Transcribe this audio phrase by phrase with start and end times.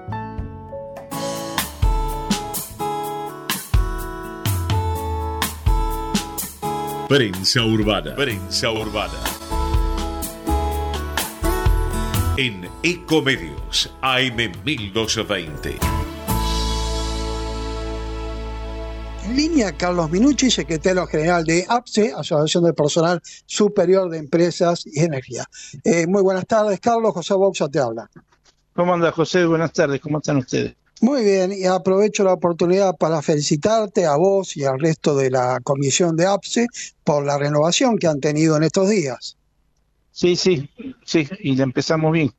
[7.10, 8.14] Prensa Urbana.
[8.14, 9.18] Prensa Urbana.
[12.38, 15.89] En Ecomedios AM1220.
[19.78, 25.46] Carlos Minucci, secretario general de APSE, Asociación del Personal Superior de Empresas y Energía.
[25.84, 27.14] Eh, muy buenas tardes, Carlos.
[27.14, 28.10] José Boxa te habla.
[28.74, 29.46] ¿Cómo anda, José?
[29.46, 30.00] Buenas tardes.
[30.00, 30.76] ¿Cómo están ustedes?
[31.02, 35.60] Muy bien, y aprovecho la oportunidad para felicitarte a vos y al resto de la
[35.62, 36.68] comisión de APSE
[37.04, 39.38] por la renovación que han tenido en estos días.
[40.12, 40.70] Sí, sí,
[41.06, 42.34] sí, y empezamos bien,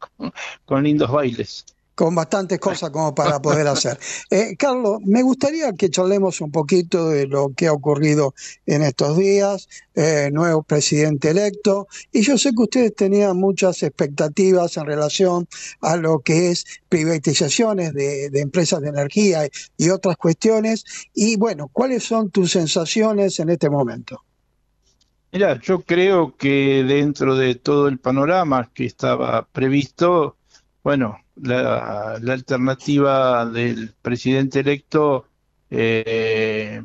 [0.64, 1.64] con lindos bailes
[2.00, 3.98] con bastantes cosas como para poder hacer.
[4.30, 8.32] Eh, Carlos, me gustaría que charlemos un poquito de lo que ha ocurrido
[8.64, 14.76] en estos días, eh, nuevo presidente electo, y yo sé que ustedes tenían muchas expectativas
[14.76, 15.48] en relación
[15.80, 21.68] a lo que es privatizaciones de, de empresas de energía y otras cuestiones, y bueno,
[21.72, 24.22] ¿cuáles son tus sensaciones en este momento?
[25.32, 30.36] Mira, yo creo que dentro de todo el panorama que estaba previsto,
[30.82, 35.26] bueno, la, la alternativa del presidente electo
[35.70, 36.82] eh,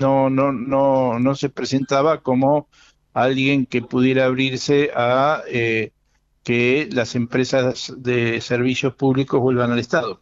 [0.00, 2.68] no, no, no, no se presentaba como
[3.12, 5.92] alguien que pudiera abrirse a eh,
[6.42, 10.20] que las empresas de servicios públicos vuelvan al Estado.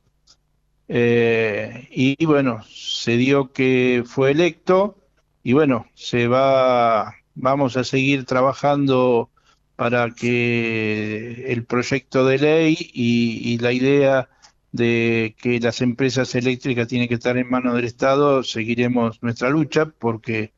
[0.88, 4.98] Eh, y, bueno, se dio que fue electo
[5.42, 9.31] y bueno, se va, vamos a seguir trabajando
[9.76, 14.28] para que el proyecto de ley y, la idea
[14.72, 19.86] de que las empresas eléctricas tienen que estar en manos del Estado, seguiremos nuestra lucha
[19.86, 20.52] porque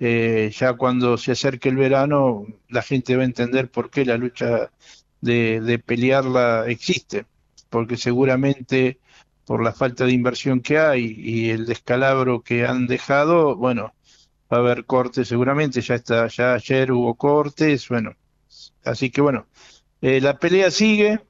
[0.00, 4.16] eh, ya cuando se acerque el verano la gente va a entender por qué la
[4.16, 4.70] lucha
[5.20, 7.26] de, de pelearla existe,
[7.70, 9.00] porque seguramente
[9.44, 13.94] por la falta de inversión que hay y el descalabro que han dejado, bueno,
[14.52, 18.14] va a haber cortes seguramente, ya está, ya ayer hubo cortes, bueno,
[18.90, 19.46] así que bueno,
[20.00, 21.20] eh, la pelea sigue,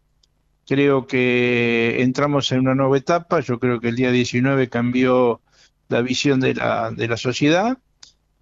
[0.66, 5.40] creo que entramos en una nueva etapa, yo creo que el día 19 cambió
[5.88, 7.78] la visión de la, de la sociedad,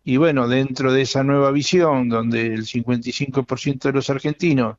[0.05, 4.77] y bueno, dentro de esa nueva visión, donde el 55% de los argentinos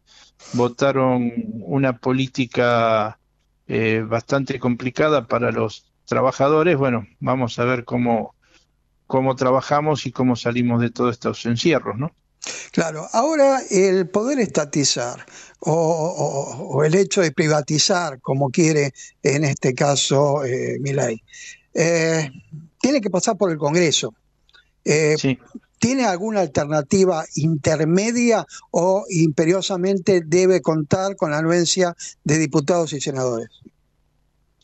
[0.53, 3.19] votaron una política
[3.67, 8.35] eh, bastante complicada para los trabajadores, bueno, vamos a ver cómo,
[9.05, 12.15] cómo trabajamos y cómo salimos de todos estos encierros, ¿no?
[12.71, 15.25] Claro, ahora el poder estatizar
[15.59, 21.21] o, o- o el hecho de privatizar, como quiere en este caso eh, Milei,
[21.73, 22.29] eh,
[22.79, 24.13] tiene que pasar por el Congreso.
[24.85, 25.37] Eh, Sí.
[25.79, 33.49] ¿Tiene alguna alternativa intermedia o imperiosamente debe contar con la anuencia de diputados y senadores?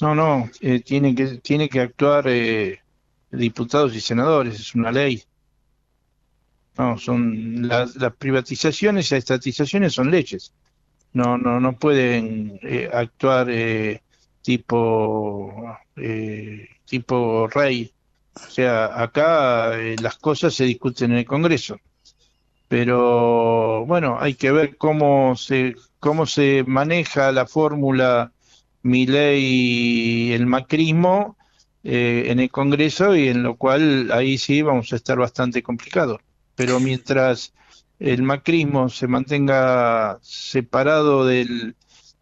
[0.02, 2.80] No, no, eh, tiene que, tiene que actuar eh,
[3.32, 5.24] diputados y senadores, es una ley.
[6.78, 10.54] No, son las, privatizaciones y las estatizaciones son leyes.
[11.14, 14.02] No, no, no pueden eh, actuar eh,
[14.42, 17.92] tipo, eh, tipo rey.
[18.36, 21.78] O sea, acá eh, las cosas se discuten en el Congreso.
[22.68, 28.32] Pero bueno, hay que ver cómo se, cómo se maneja la fórmula
[28.82, 31.38] Milei y el macrismo
[31.84, 36.20] eh, en el Congreso y en lo cual ahí sí vamos a estar bastante complicados.
[36.56, 37.54] Pero mientras
[38.00, 41.76] el macrismo se mantenga separado del,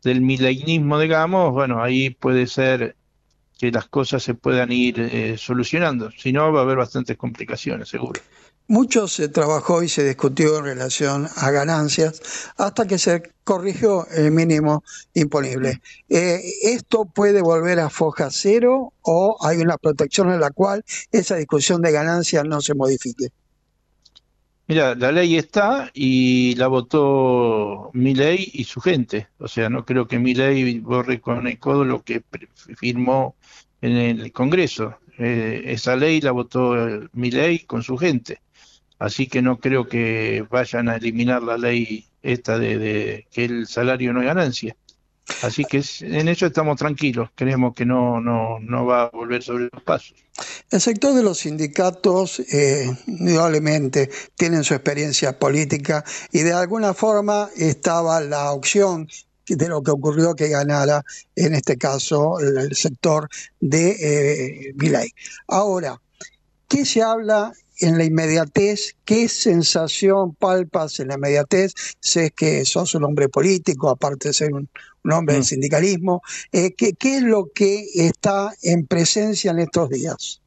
[0.04, 2.96] del digamos, bueno, ahí puede ser
[3.58, 6.10] que las cosas se puedan ir eh, solucionando.
[6.18, 8.20] Si no, va a haber bastantes complicaciones, seguro.
[8.68, 12.22] Mucho se trabajó y se discutió en relación a ganancias
[12.58, 15.82] hasta que se corrigió el mínimo imponible.
[16.10, 21.36] Eh, ¿Esto puede volver a foja cero o hay una protección en la cual esa
[21.36, 23.30] discusión de ganancias no se modifique?
[24.72, 29.28] Mira, la ley está y la votó Milei y su gente.
[29.38, 32.24] O sea, no creo que Milei borre con el codo lo que
[32.78, 33.36] firmó
[33.82, 34.98] en el Congreso.
[35.18, 36.74] Eh, esa ley la votó
[37.12, 38.42] Milei con su gente.
[38.98, 43.68] Así que no creo que vayan a eliminar la ley esta de, de que el
[43.68, 44.78] salario no es ganancia.
[45.42, 47.30] Así que en eso estamos tranquilos.
[47.36, 50.16] Creemos que no, no, no va a volver sobre los pasos.
[50.70, 57.50] El sector de los sindicatos, eh, indudablemente, tienen su experiencia política y de alguna forma
[57.56, 59.08] estaba la opción
[59.48, 61.04] de lo que ocurrió que ganara,
[61.36, 63.30] en este caso, el, sector
[63.60, 65.12] de eh.
[65.48, 66.00] Ahora,
[66.68, 68.96] ¿qué se habla en la inmediatez?
[69.06, 71.74] ¿Qué sensación palpas en la inmediatez?
[72.00, 74.70] Sé que sos un hombre político, aparte de ser un,
[75.04, 75.46] un hombre del Mm.
[75.46, 76.22] sindicalismo.
[76.52, 80.42] Eh, ¿qué, qué es lo que está en presencia en estos días?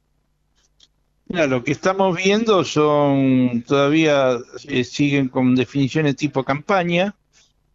[1.27, 4.39] Mira, lo que estamos viendo son, todavía
[4.69, 7.17] eh, siguen con definiciones tipo campaña.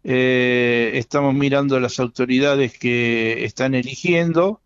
[0.03, 4.62] Eh, estamos mirando las autoridades que están eligiendo.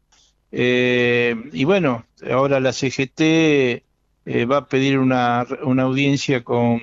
[0.51, 3.84] Eh, y bueno, ahora la CGT
[4.25, 6.80] eh, va a pedir una, una audiencia con,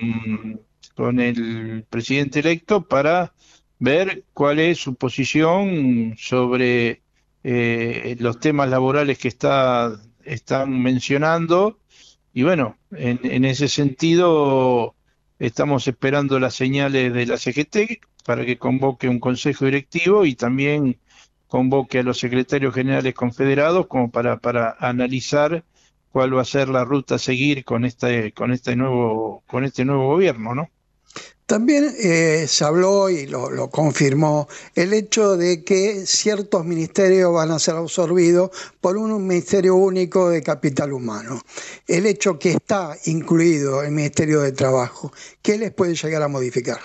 [0.95, 3.33] con el presidente electo para
[3.79, 7.01] ver cuál es su posición sobre
[7.43, 11.79] eh, los temas laborales que está, están mencionando.
[12.33, 14.95] Y bueno, en, en ese sentido
[15.39, 20.99] estamos esperando las señales de la CGT para que convoque un consejo directivo y también
[21.47, 25.63] convoque a los secretarios generales confederados como para, para analizar
[26.11, 29.85] cuál va a ser la ruta a seguir con este, con este nuevo, con este
[29.85, 30.69] nuevo gobierno, ¿no?
[31.45, 37.51] También eh, se habló y lo, lo confirmó el hecho de que ciertos ministerios van
[37.51, 41.41] a ser absorbidos por un ministerio único de capital humano.
[41.87, 46.79] El hecho que está incluido el Ministerio de Trabajo, ¿qué les puede llegar a modificar?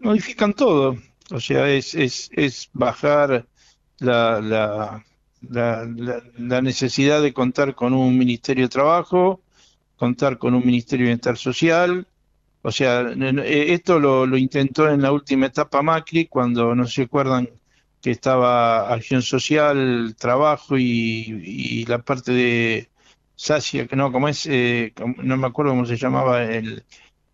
[0.00, 0.96] Modifican todo,
[1.30, 3.46] o sea, es, es, es bajar
[3.98, 5.04] la, la,
[5.42, 9.40] la, la, la necesidad de contar con un Ministerio de Trabajo,
[9.96, 12.06] contar con un Ministerio de Bienestar Social.
[12.62, 17.02] O sea, eh, esto lo, lo intentó en la última etapa Macri, cuando no se
[17.02, 17.48] acuerdan
[18.00, 22.88] que estaba Acción Social, Trabajo y, la parte de
[23.36, 24.92] Sacia, que no, como es, eh,
[25.22, 26.84] no me acuerdo cómo se llamaba el,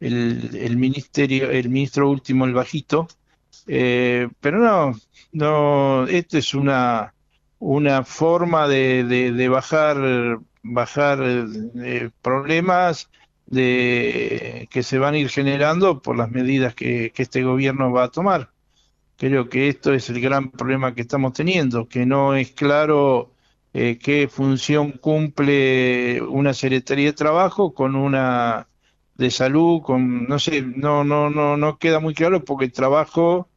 [0.01, 3.09] el, el ministerio, el ministro último, el bajito.
[3.67, 4.99] Eh, pero no,
[5.33, 7.14] no, esto es una,
[7.67, 13.09] una forma de, de, de bajar, bajar eh, problemas
[13.47, 18.11] de, que se van a ir generando por las medidas que, este gobierno va a
[18.11, 18.51] tomar.
[19.17, 23.33] Creo que esto es el gran problema que estamos teniendo, que no es claro
[23.73, 28.69] eh, qué función cumple una Secretaría de Trabajo con una
[29.17, 33.49] de salud, con, no sé, no, no, no, no queda muy claro porque el trabajo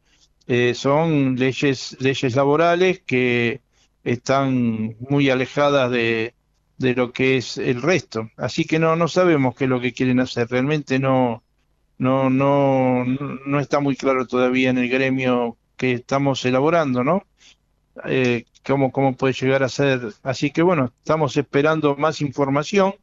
[0.46, 3.60] eh, son leyes, leyes laborales que
[4.04, 6.34] están muy alejadas de,
[6.78, 8.30] de lo que es el resto.
[8.36, 10.48] Así que no, no sabemos qué es lo que quieren hacer.
[10.50, 11.44] Realmente no,
[11.98, 17.24] no, no, no está muy claro todavía en el gremio que estamos elaborando, ¿no?
[18.04, 20.00] Eh, cómo, cómo puede llegar a ser.
[20.22, 22.94] Así que bueno, estamos esperando más información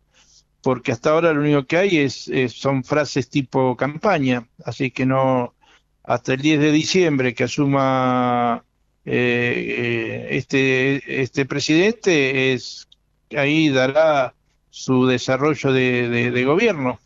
[0.62, 5.06] porque hasta ahora lo único que hay es, es- son frases tipo campaña, así que
[5.06, 5.56] no,
[6.04, 8.66] hasta el 10 de diciembre que asuma
[9.06, 12.88] eh, eh, este, este presidente, es
[13.36, 14.36] ahí dará
[14.70, 17.00] su desarrollo de, de- gobierno.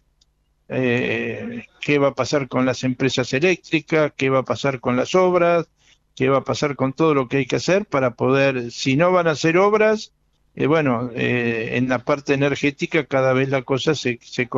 [0.67, 4.13] Eh, ¿qué va a pasar con las empresas eléctricas?
[4.15, 5.67] ¿Qué va a pasar con las obras?
[6.15, 9.11] ¿Qué va a pasar con todo lo que hay que hacer para poder, si no
[9.11, 10.13] van a hacer obras,
[10.55, 14.49] eh, bueno, eh, en la parte energética cada vez la cosa se, se,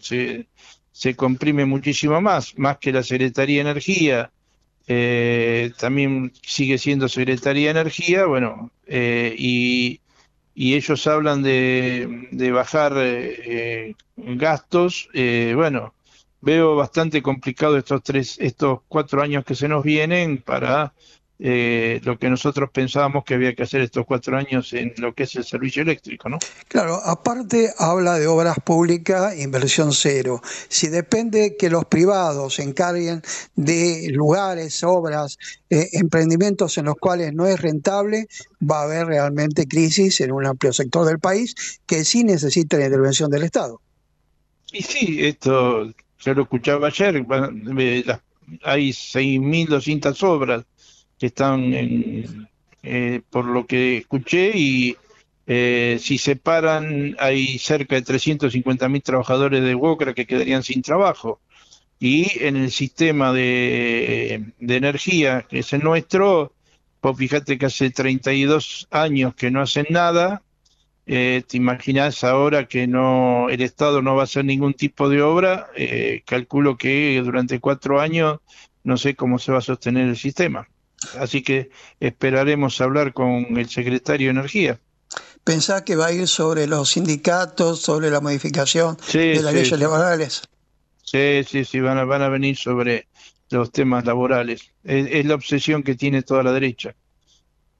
[0.00, 0.48] se,
[0.92, 4.32] se comprime muchísimo más, más que la Secretaría de Energía,
[4.86, 10.00] eh, también sigue siendo Secretaría de Energía, bueno, eh, y,
[10.54, 15.94] y ellos hablan de, de bajar eh, eh, gastos, eh, bueno,
[16.40, 20.92] veo bastante complicado estos tres, estos cuatro años que se nos vienen para
[21.44, 25.24] eh, lo que nosotros pensábamos que había que hacer estos cuatro años en lo que
[25.24, 26.38] es el servicio eléctrico, ¿no?
[26.68, 30.40] Claro, aparte habla de obras públicas, inversión cero.
[30.68, 33.22] Si depende que los privados se encarguen
[33.56, 35.36] de lugares, obras,
[35.68, 38.28] eh, emprendimientos en los cuales no es rentable,
[38.60, 42.84] va a haber realmente crisis en un amplio sector del país que sí necesita la
[42.86, 43.80] intervención del Estado.
[44.72, 47.24] Y sí, esto yo lo escuchaba ayer,
[48.06, 48.20] las-
[48.62, 50.64] hay 6.200 obras
[51.22, 52.48] que están en,
[52.82, 54.96] eh, por lo que escuché y
[55.46, 61.40] eh, si se paran hay cerca de 350.000 trabajadores de Wocra que quedarían sin trabajo.
[62.00, 66.54] Y en el sistema de, de energía, que es el nuestro,
[67.00, 70.42] pues fíjate que hace 32 años que no hacen nada,
[71.06, 75.22] eh, te imaginas ahora que no el Estado no va a hacer ningún tipo de
[75.22, 78.40] obra, eh, calculo que durante cuatro años
[78.82, 80.66] no sé cómo se va a sostener el sistema.
[81.18, 84.80] Así que esperaremos hablar con el secretario de Energía.
[85.44, 89.54] ¿Pensás que va a ir sobre los sindicatos, sobre la modificación Sí, de las sí,
[89.54, 90.42] leyes laborales?
[91.02, 93.08] Sí, sí, sí, van a, van a venir sobre
[93.50, 94.72] los temas laborales.
[94.82, 96.96] Es, es la obsesión que tiene toda la derecha.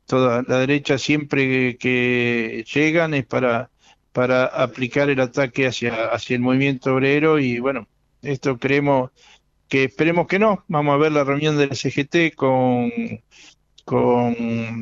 [0.07, 3.71] Toda la derecha siempre que, que llegan es para,
[4.13, 7.89] para aplicar el ataque hacia, hacia el movimiento obrero y bueno,
[8.23, 9.11] esto creemos
[9.73, 10.67] que esperemos que no.
[10.69, 12.93] Vamos a ver la reunión de la CGT con,
[13.87, 14.37] con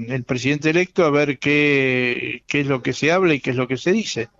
[0.09, 3.57] el presidente electo a ver qué, qué es lo que se habla y qué es
[3.57, 4.31] lo que se dice.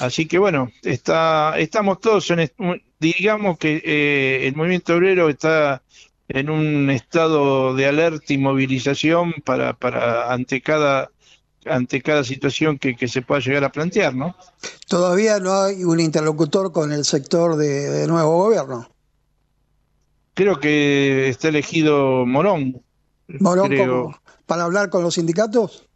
[0.00, 2.50] Así que bueno, está, estamos todos en,
[2.98, 5.82] digamos que eh, el movimiento obrero está
[6.28, 11.10] en un estado de alerta y movilización para, para ante cada
[11.66, 14.34] ante cada situación que, que se pueda llegar a plantear, ¿no?
[14.88, 18.88] Todavía no hay un interlocutor con el sector de nuevo gobierno.
[20.40, 22.80] Creo que está elegido Morón.
[23.40, 24.02] Morón, creo.
[24.04, 25.86] como- para hablar con los sindicatos.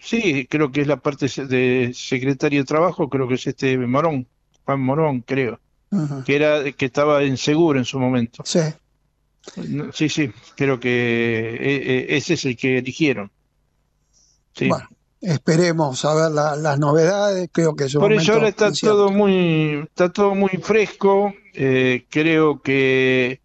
[0.00, 4.26] Sí, creo que es la parte de secretario de trabajo, creo que es este Morón,
[4.64, 5.60] Juan Morón, creo,
[6.24, 8.42] que era que estaba en seguro en su momento.
[8.46, 8.60] Sí.
[9.92, 13.30] Sí, sí, creo que eh, eh, ese es el que eligieron.
[14.54, 14.66] Sí.
[14.68, 14.88] Bueno,
[15.20, 17.50] esperemos a ver la- las novedades.
[17.52, 18.96] Creo que es un Por eso ahora está incierto.
[18.96, 21.34] todo muy, está todo muy fresco.
[21.56, 23.40] eh, creo que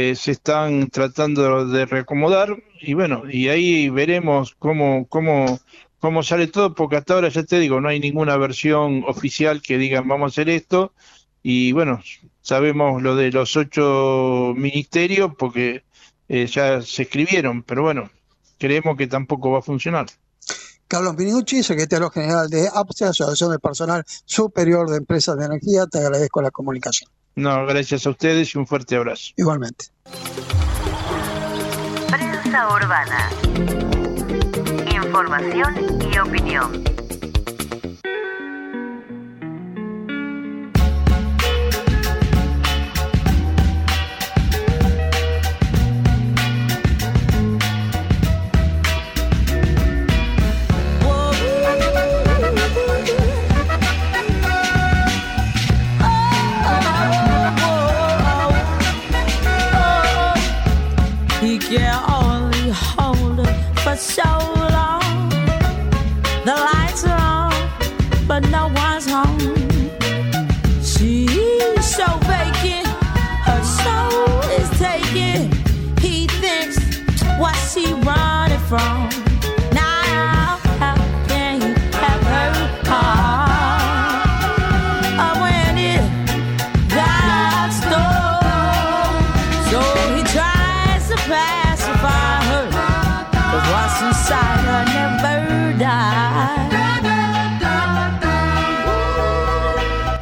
[0.00, 5.60] eh, se están tratando de reacomodar y bueno, y ahí veremos cómo, cómo,
[5.98, 9.76] cómo sale todo, porque hasta ahora ya te digo, no hay ninguna versión oficial que
[9.76, 10.94] digan vamos a hacer esto.
[11.42, 12.02] Y bueno,
[12.40, 15.84] sabemos lo de los ocho ministerios porque
[16.28, 18.10] eh, ya se escribieron, pero bueno,
[18.58, 20.06] creemos que tampoco va a funcionar.
[20.88, 25.98] Carlos Minucci, secretario general de APSE, Asociación de Personal Superior de Empresas de Energía, te
[25.98, 27.10] agradezco la comunicación.
[27.36, 29.32] No, gracias a ustedes y un fuerte abrazo.
[29.36, 29.86] Igualmente.
[32.08, 33.30] Prensa urbana.
[34.92, 35.74] Información
[36.12, 36.84] y opinión.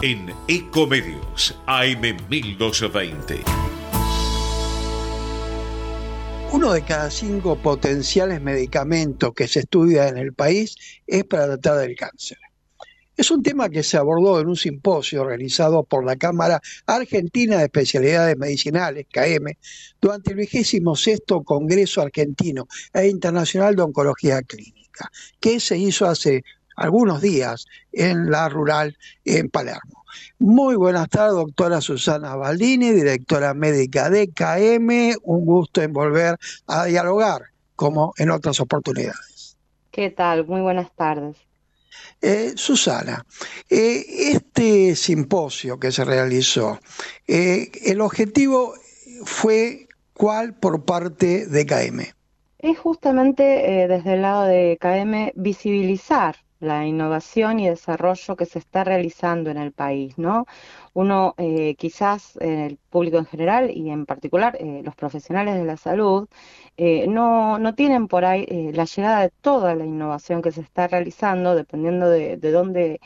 [0.00, 3.42] En Ecomedios AM 1220.
[6.52, 10.74] Uno de cada cinco potenciales medicamentos que se estudia en el país
[11.06, 12.38] es para tratar del cáncer.
[13.20, 17.64] Es un tema que se abordó en un simposio realizado por la Cámara Argentina de
[17.64, 19.58] Especialidades Medicinales, KM,
[20.00, 26.44] durante el vigésimo sexto Congreso Argentino e Internacional de Oncología Clínica, que se hizo hace
[26.76, 28.96] algunos días en la rural
[29.26, 30.02] en Palermo.
[30.38, 35.18] Muy buenas tardes, doctora Susana Baldini, directora médica de KM.
[35.24, 37.42] Un gusto en volver a dialogar,
[37.76, 39.58] como en otras oportunidades.
[39.90, 40.46] ¿Qué tal?
[40.46, 41.49] Muy buenas tardes.
[42.22, 43.24] Eh, Susana,
[43.70, 46.78] eh, este simposio que se realizó,
[47.26, 48.74] eh, el objetivo
[49.24, 52.12] fue cuál por parte de KM.
[52.58, 53.42] Es justamente
[53.88, 59.56] desde el lado de KM visibilizar la innovación y desarrollo que se está realizando en
[59.56, 60.44] el país, ¿no?
[60.92, 65.76] Uno eh, quizás el público en general y en particular eh, los profesionales de la
[65.76, 66.28] salud
[66.76, 70.88] eh, no, no, tienen por ahí la llegada de toda la innovación que se está
[70.88, 73.00] realizando, dependiendo de, de dónde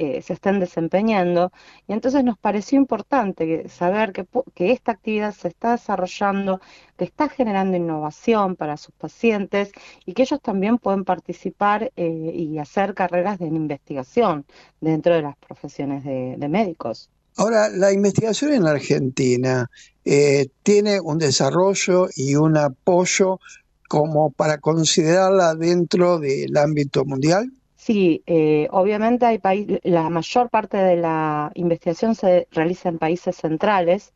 [0.00, 1.52] eh, se están desempeñando.
[1.86, 6.60] Y entonces nos pareció importante saber que, que, esta actividad se está desarrollando,
[6.96, 9.72] que está generando innovación para sus pacientes
[10.06, 14.46] y que ellos también pueden participar eh, y hacer carreras de investigación
[14.80, 17.10] dentro de las profesiones de médicos.
[17.40, 19.70] Ahora, la investigación en Argentina
[20.04, 23.40] eh, tiene un desarrollo y un apoyo
[23.88, 27.50] como para considerarla dentro del ámbito mundial.
[27.76, 33.36] Sí, eh, obviamente hay país, la mayor parte de la investigación se realiza en países
[33.36, 34.12] centrales,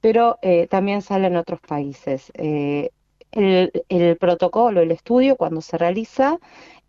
[0.00, 2.32] pero eh, también sale en otros países.
[2.34, 2.90] Eh,
[3.30, 6.40] el, el, protocolo, el estudio, cuando se realiza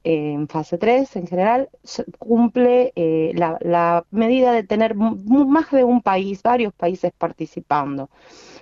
[0.05, 1.69] en fase 3 en general,
[2.19, 2.93] cumple
[3.35, 8.09] la, la medida de tener más de un país, varios países participando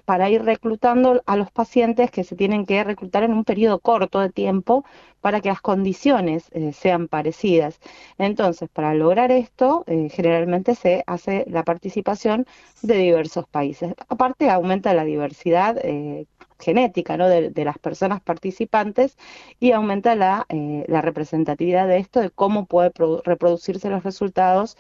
[0.06, 4.20] para ir reclutando a los pacientes que se tienen que reclutar en un periodo corto
[4.20, 4.86] de tiempo
[5.22, 7.80] para que las condiciones eh, sean parecidas.
[8.18, 12.46] Entonces, para lograr esto, eh, generalmente se hace la participación
[12.82, 13.94] de diversos países.
[14.10, 16.26] Aparte, aumenta la diversidad eh,
[16.64, 17.28] genética ¿no?
[17.28, 19.18] de, las personas participantes
[19.60, 22.92] y aumenta la, eh, representatividad de esto, de cómo puede
[23.24, 24.78] reproducirse los resultados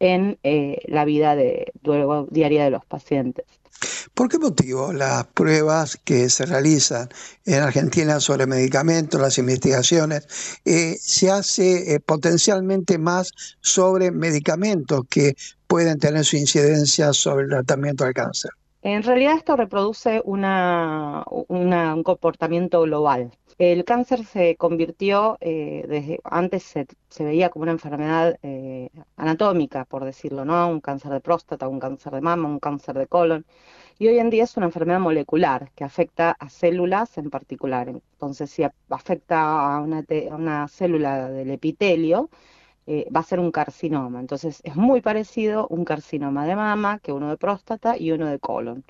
[0.00, 1.72] en eh, la vida de,
[2.30, 3.44] diaria de los pacientes.
[4.14, 7.10] ¿Por qué motivo las pruebas que se realizan
[7.44, 10.26] en Argentina sobre medicamentos, las investigaciones,
[10.64, 18.04] eh, se hace potencialmente más sobre medicamentos que pueden tener su incidencia sobre el tratamiento
[18.04, 18.50] del cáncer?
[18.88, 23.32] En realidad esto reproduce una, un comportamiento global.
[23.58, 29.86] El cáncer se convirtió, eh, desde antes se, se, veía como una enfermedad eh, anatómica,
[29.86, 30.68] por decirlo, ¿no?
[30.68, 33.44] Un cáncer de próstata, un cáncer de mama, un cáncer de colon.
[33.98, 37.88] Y hoy en día es una enfermedad molecular que afecta a células en particular.
[37.88, 42.30] Entonces, si afecta a una, a una célula del epitelio,
[42.86, 44.20] eh, va a ser un carcinoma.
[44.20, 48.38] Entonces es muy parecido un carcinoma de mama que uno de próstata y uno de
[48.38, 48.84] colon.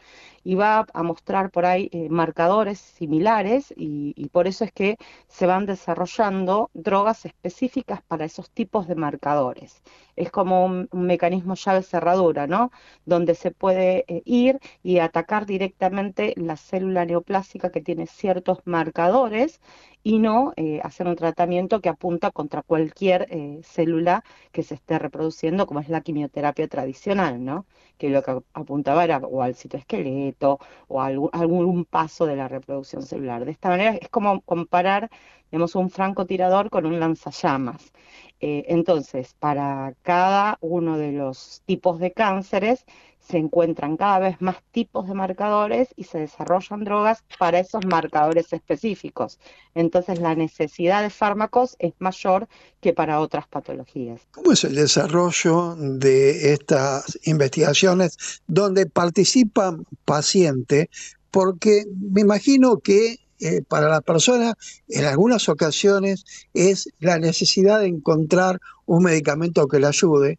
[0.51, 4.97] Y va a mostrar por ahí eh, marcadores similares y, y, por eso es que
[5.27, 9.83] se van desarrollando drogas específicas para esos tipos de marcadores.
[10.15, 12.71] Es como un, un mecanismo llave cerradura, ¿no?
[13.05, 19.61] Donde se puede eh, ir y atacar directamente la célula neoplásica que tiene ciertos marcadores
[20.03, 24.99] y no eh, hacer un tratamiento que apunta contra cualquier eh, célula que se esté
[25.01, 27.67] reproduciendo, como es la quimioterapia tradicional, ¿no?
[27.99, 33.03] Que lo que apuntaba era o al citoesqueleto o algún, algún paso de la reproducción
[33.03, 33.45] celular.
[33.45, 35.11] De esta manera es como comparar,
[35.51, 37.93] digamos, un francotirador con un lanzallamas.
[38.41, 42.85] Eh, entonces, para cada uno de los tipos de cánceres
[43.29, 48.53] se encuentran cada vez más tipos de marcadores y se desarrollan drogas para esos marcadores
[48.53, 49.39] específicos.
[49.75, 52.49] Entonces la necesidad de fármacos es mayor
[52.81, 54.21] que para otras patologías.
[54.33, 60.89] ¿Cómo es el desarrollo de estas investigaciones donde participan pacientes?
[61.31, 64.55] Porque me imagino que eh, para la persona
[64.89, 70.39] en algunas ocasiones es la necesidad de encontrar un medicamento que le ayude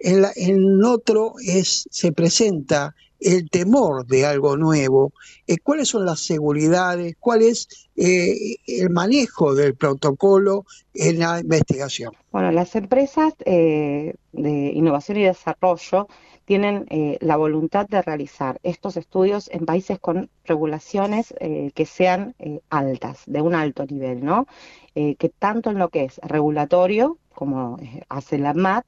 [0.00, 1.34] en, otro
[1.64, 5.12] se presenta el temor de algo nuevo,
[5.46, 12.12] eh, cuáles son las seguridades, cuál es eh, el manejo del protocolo en la investigación.
[12.30, 16.08] Bueno, las empresas eh, de innovación y desarrollo
[16.44, 16.86] tienen
[17.20, 22.34] la voluntad de realizar estos estudios en países con regulaciones que sean
[22.70, 24.46] altas, de un alto nivel, ¿no?
[24.94, 28.86] Que tanto en lo que es regulatorio, como hace la MAT,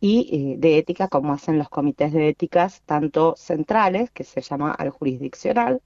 [0.00, 4.72] y eh, de ética, como hacen los comités de éticas, tanto centrales, que se llama
[4.72, 5.82] al jurisdiccional,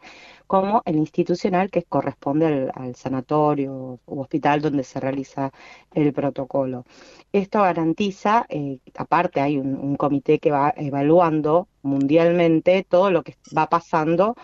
[0.46, 5.53] como el institucional, que corresponde al, sanatorio u hospital donde se realiza
[5.92, 6.85] el protocolo.
[7.33, 13.37] Esto garantiza, eh, aparte hay un, un comité que va evaluando mundialmente todo lo que
[13.57, 14.37] va pasando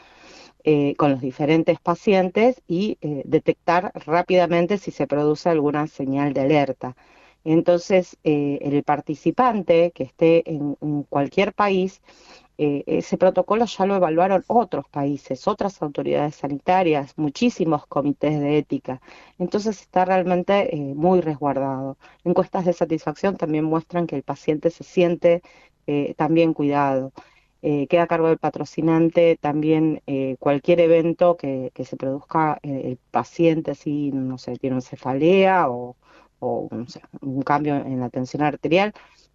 [0.63, 6.43] eh, con los diferentes pacientes y eh, detectar rápidamente si se produce alguna señal de
[6.43, 6.97] alerta.
[7.45, 10.77] Entonces, eh, el participante que esté en,
[11.09, 12.03] cualquier país,
[12.59, 19.01] eh, ese protocolo ya lo evaluaron otros países, otras autoridades sanitarias, muchísimos comités de ética.
[19.39, 21.97] Entonces está realmente eh, muy resguardado.
[22.25, 25.43] Encuestas de satisfacción también muestran que el paciente se siente
[25.87, 27.13] eh, también cuidado.
[27.63, 33.75] Queda a cargo del patrocinante también eh, cualquier evento que, que se produzca el paciente,
[33.75, 35.97] si no sé, tiene una cefalea o,
[36.41, 36.69] o
[37.23, 38.93] un cambio en la tensión arterial,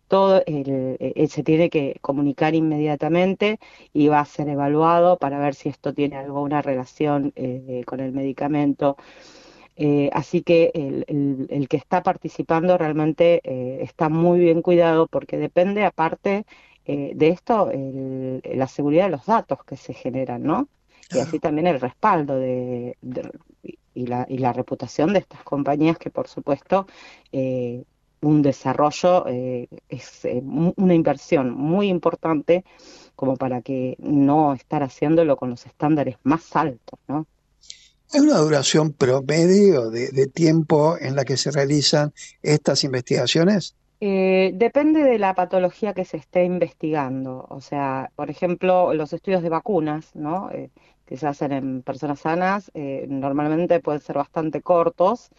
[0.08, 3.60] todo el, el- se tiene que comunicar inmediatamente
[3.94, 8.12] y va a ser evaluado para ver si esto tiene alguna relación eh, con el
[8.14, 8.98] medicamento.
[9.78, 15.08] Eh, así que el, el- el que está participando realmente eh, está muy bien cuidado
[15.08, 16.46] porque depende aparte
[16.86, 20.70] eh, de esto el- la seguridad de los datos que se generan, ¿no?
[21.12, 23.32] Y así también el respaldo de, de-
[23.96, 26.86] y la, y la reputación de estas compañías que por supuesto
[27.32, 27.84] eh,
[28.22, 32.64] un desarrollo eh, es eh, una inversión muy importante
[33.16, 37.26] como para que no estar haciéndolo con los estándares más altos, ¿no?
[38.14, 43.76] ¿Hay una duración promedio de, de tiempo en la que se realizan estas investigaciones?
[44.02, 47.46] Eh, depende de la patología que se esté investigando.
[47.50, 50.52] O sea, por ejemplo, los estudios de vacunas, ¿no?
[50.52, 50.70] Eh,
[51.06, 55.30] que se hacen en personas sanas, eh, normalmente pueden ser bastante cortos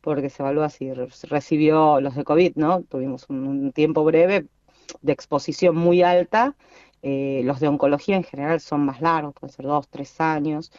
[0.00, 2.82] porque se evalúa si re- recibió los de COVID, ¿no?
[2.84, 4.46] Tuvimos un, un tiempo breve
[5.02, 6.56] de exposición muy alta.
[7.02, 10.72] Eh, los de oncología en general son más largos, pueden ser dos, tres años.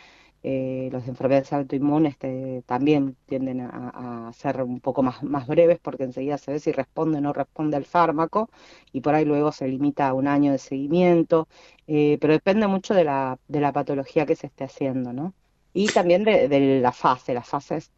[0.45, 2.17] Eh, los de enfermedades autoinmunes
[2.65, 7.19] también tienden a, ser un poco más, más breves porque enseguida se ve si responde
[7.19, 8.49] o no responde al fármaco
[8.91, 11.47] y por ahí luego se limita a un año de seguimiento,
[11.87, 15.33] eh, pero depende mucho de la, de la patología que se esté haciendo, ¿no?
[15.73, 17.91] Y también de, la fase, las fases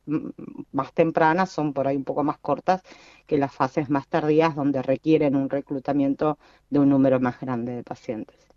[0.72, 2.82] más tempranas son por ahí un poco más cortas
[3.28, 6.38] que las fases más tardías donde requieren un reclutamiento
[6.70, 8.55] de un número más grande de pacientes.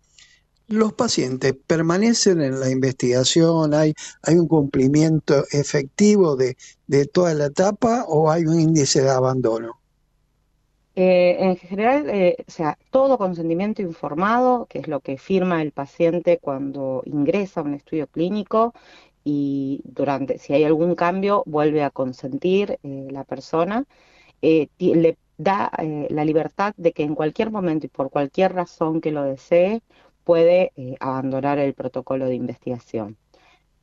[0.69, 3.73] ¿Los pacientes permanecen en la investigación?
[3.73, 3.95] ¿Hay,
[4.27, 6.55] un cumplimiento efectivo de,
[7.07, 9.79] toda la etapa o hay un índice de abandono?
[10.95, 15.71] Eh, en general, eh, o sea, todo consentimiento informado, que es lo que firma el
[15.71, 18.75] paciente cuando ingresa a un estudio clínico
[19.23, 23.85] y durante, si hay algún cambio, vuelve a consentir eh, la persona,
[24.41, 25.71] le da
[26.09, 29.81] la libertad de que en cualquier momento y por cualquier razón que lo desee,
[30.23, 33.17] puede eh, abandonar el protocolo de investigación.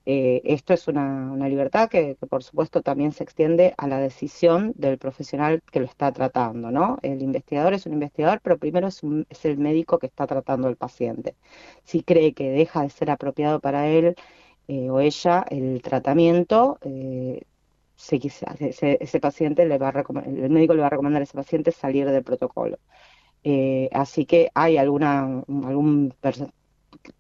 [0.08, 4.98] Eh, esto es una, libertad que, por supuesto, también se extiende a la decisión del
[4.98, 6.98] profesional que lo está tratando, ¿no?
[7.02, 10.68] El investigador es un investigador, pero primero es, un- es el médico que está tratando
[10.68, 11.34] al paciente.
[11.84, 14.14] Si cree que deja de ser apropiado para él
[14.68, 16.78] eh, o ella el tratamiento,
[17.96, 22.08] ese, paciente le va a el médico le va a recomendar a ese paciente salir
[22.10, 22.78] del protocolo.
[23.48, 26.12] Eh, así que hay alguna, algún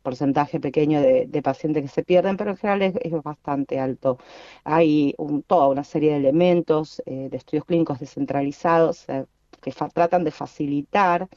[0.02, 4.18] porcentaje pequeño de, de pacientes que se pierden, pero en general es, bastante alto.
[4.64, 9.26] Hay un- toda una serie de elementos eh, de estudios clínicos descentralizados eh,
[9.62, 11.28] que tratan de facilitar,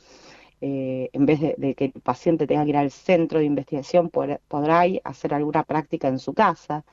[0.61, 4.39] eh, en vez de, que el paciente tenga que ir al centro de investigación, podrá,
[4.47, 6.85] podrá hacer alguna práctica en su casa,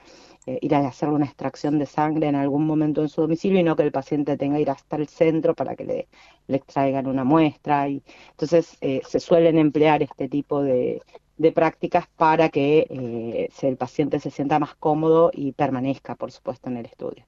[0.46, 3.64] eh, ir a hacer una extracción de sangre en algún momento en su domicilio y
[3.64, 6.08] no que el paciente tenga que ir hasta el centro para que le,
[6.46, 7.88] le extraigan una muestra.
[7.88, 11.02] Y, entonces eh, se suelen emplear este tipo de,
[11.36, 16.68] de prácticas para que eh, el paciente se sienta más cómodo y permanezca, por supuesto,
[16.68, 17.24] en el estudio.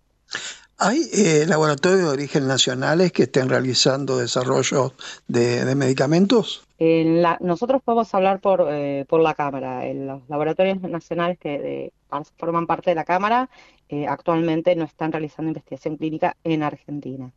[0.76, 4.94] ¿Hay eh, laboratorios de origen nacionales que estén realizando desarrollo
[5.26, 6.67] de, de medicamentos?
[6.78, 9.86] En la- nosotros podemos hablar por, eh, por la Cámara.
[9.86, 11.92] En los laboratorios nacionales que de-
[12.36, 13.50] forman parte de la Cámara
[13.90, 17.32] eh, actualmente no están realizando investigación clínica en Argentina.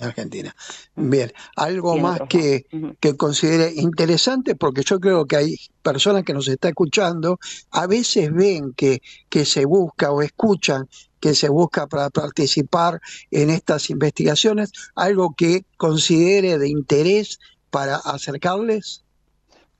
[0.00, 0.54] Argentina.
[0.94, 2.66] Bien, algo más que,
[3.00, 7.38] que considere interesante, porque yo creo que hay personas que nos está escuchando,
[7.70, 10.88] a veces ven que, que se busca o escuchan
[11.20, 17.38] que se busca para participar en estas investigaciones, algo que considere de interés
[17.76, 19.04] para acercarles.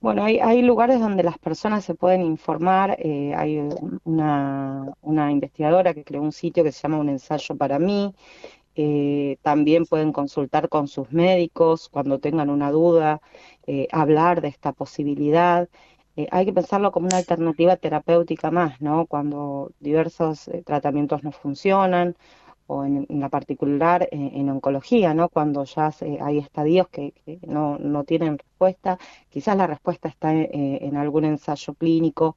[0.03, 2.95] Bueno, hay, hay lugares donde las personas se pueden informar.
[2.99, 3.59] eh, hay
[4.05, 8.15] una, una investigadora que creó un sitio que se llama Un ensayo para mí.
[8.75, 13.23] Eh, también pueden consultar con sus médicos cuando tengan una duda,
[13.67, 15.67] eh, hablar de esta posibilidad.
[16.31, 19.07] Hay que pensarlo como una alternativa terapéutica más, ¿no?
[19.07, 22.15] Cuando diversos tratamientos no funcionan
[22.67, 25.29] o en, la particular en, en oncología, ¿no?
[25.29, 27.13] Cuando ya se- hay estadios que,
[27.47, 28.99] no, no tienen respuesta,
[29.31, 30.51] quizás la respuesta está eh,
[30.83, 32.37] en algún ensayo clínico,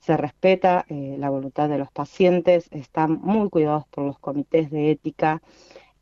[0.00, 4.90] se respeta eh, la voluntad de los pacientes, están muy cuidados por los comités de
[4.90, 5.42] ética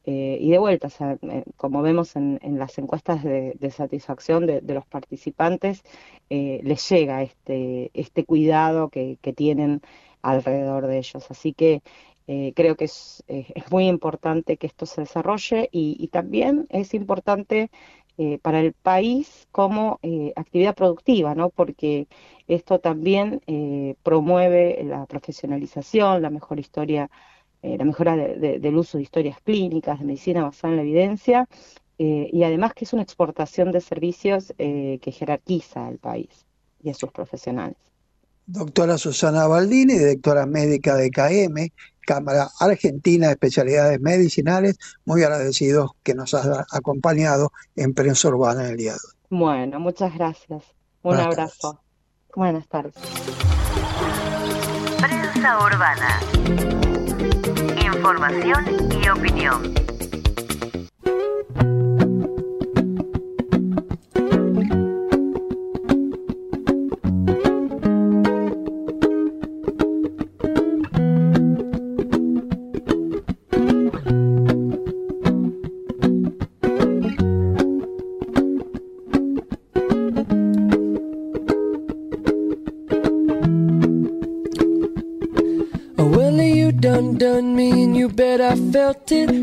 [0.05, 0.89] eh, y de vuelta,
[1.23, 5.83] eh, como vemos en, las encuestas de, satisfacción de, los participantes,
[6.31, 9.83] eh, les llega este, este cuidado que, que tienen
[10.23, 11.31] alrededor de ellos.
[11.31, 11.83] Así que
[12.27, 16.95] eh, creo que es, eh, es muy importante que esto se desarrolle y, también es
[16.95, 17.71] importante
[18.19, 19.99] eh, para el país como
[20.37, 21.51] actividad productiva, ¿no?
[21.51, 22.07] Porque
[22.49, 23.41] esto también
[24.03, 27.11] promueve la profesionalización, la mejor historia,
[27.63, 31.49] la mejora de- de- del uso de historias clínicas, de medicina basada en la evidencia,
[31.99, 36.47] y además que es una exportación de servicios que jerarquiza al país
[36.83, 37.90] y a sus profesionales.
[38.47, 46.15] Doctora Susana Baldini, directora médica de KM, Cámara Argentina de Especialidades Medicinales, muy agradecidos que
[46.15, 49.39] nos has acompañado en Prensa Urbana en el día de hoy.
[49.39, 50.65] Bueno, muchas gracias.
[51.03, 51.81] Un Buenas abrazo.
[52.35, 52.95] Buenas tardes.
[54.99, 56.21] Prensa urbana.
[57.85, 58.65] Información
[59.03, 59.90] y opinión.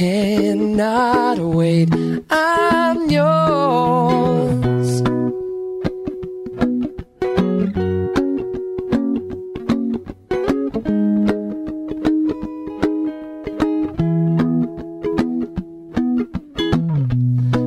[0.00, 1.90] cannot wait.
[2.30, 5.02] I'm yours.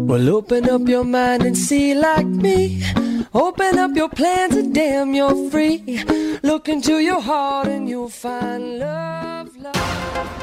[0.10, 2.82] Well, open up your mind and see like me.
[3.36, 5.78] Open up your plans and damn, you're free.
[6.42, 10.43] Look into your heart and you'll find love, love.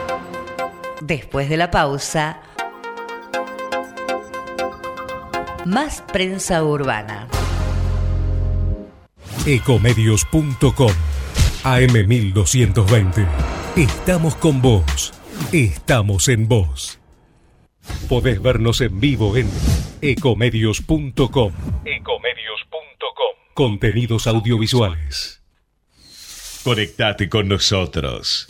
[1.01, 2.43] Después de la pausa,
[5.65, 7.27] más prensa urbana.
[9.47, 10.93] Ecomedios.com
[11.65, 13.27] AM1220.
[13.77, 15.15] Estamos con vos.
[15.53, 17.01] Estamos en vos.
[18.09, 19.49] Podés vernos en vivo en
[20.03, 21.53] ecomedios.com.
[21.87, 23.37] Ecomedios.com.
[23.55, 25.43] Contenidos audiovisuales.
[26.63, 28.47] Conectate con nosotros.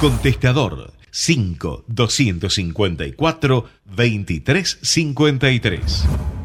[0.00, 6.43] Contestador 5 254 2353.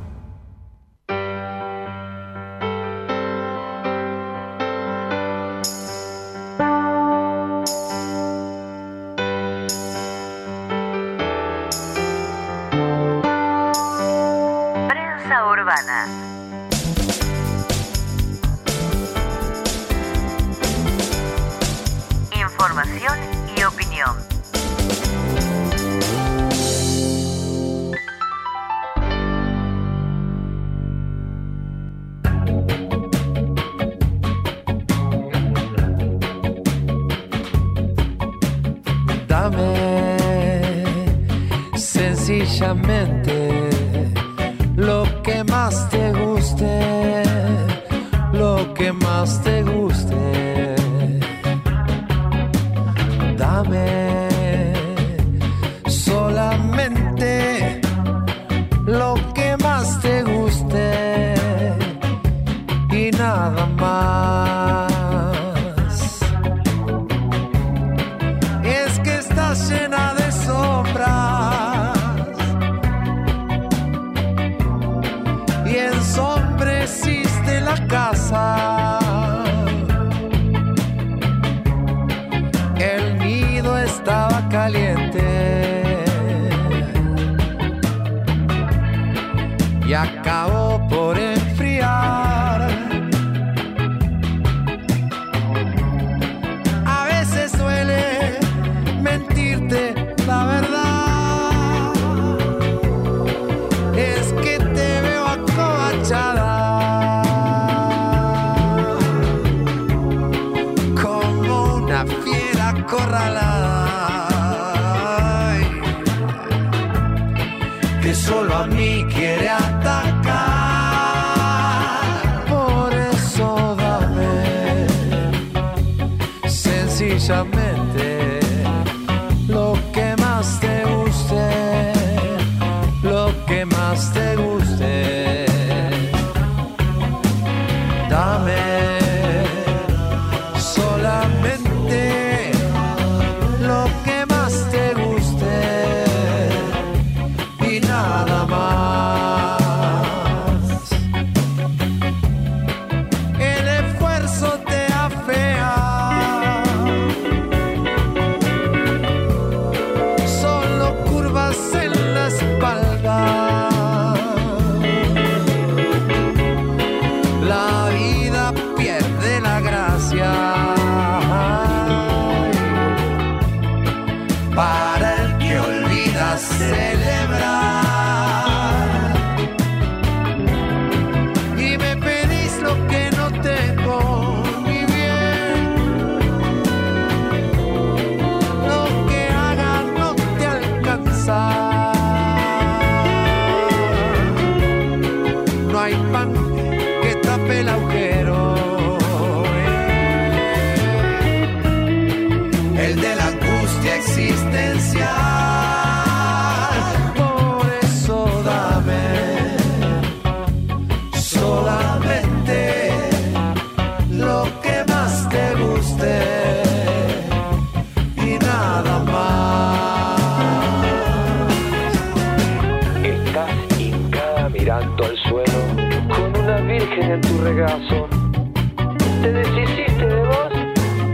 [227.50, 230.54] Te deshiciste de vos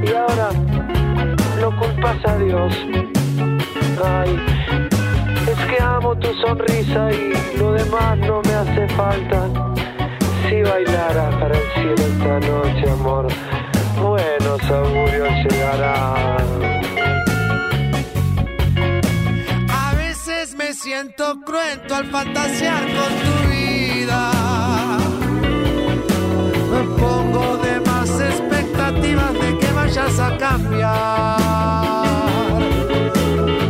[0.03, 0.49] y ahora
[1.61, 2.73] lo culpas a Dios.
[4.03, 4.37] Ay,
[5.47, 9.47] es que amo tu sonrisa y lo demás no me hace falta.
[10.49, 13.27] Si bailaras para el cielo esta noche, amor,
[14.01, 16.47] buenos augurios llegarán.
[19.69, 24.34] A veces me siento cruento al fantasear con tu vida.
[29.33, 31.39] De que vayas a cambiar.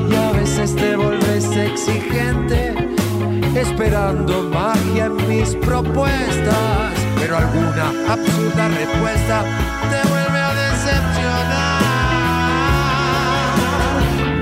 [0.09, 2.73] Y a veces te volves exigente,
[3.55, 6.93] esperando magia en mis propuestas.
[7.19, 9.43] Pero alguna absurda respuesta
[9.91, 11.81] te vuelve a decepcionar.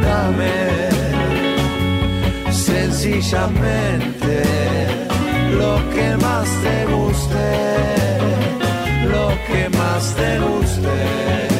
[0.02, 0.56] Dame
[2.52, 4.44] sencillamente
[5.58, 7.48] lo que más te guste,
[9.48, 11.53] que más te guste.